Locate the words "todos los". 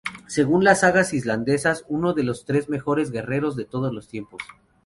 3.65-4.07